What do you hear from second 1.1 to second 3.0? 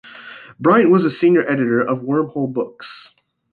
senior editor of Wormhole Books.